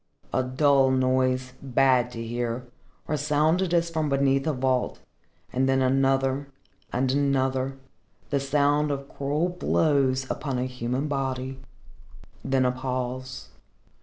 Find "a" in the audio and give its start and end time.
0.33-0.41, 4.47-4.53, 10.57-10.65, 12.65-12.71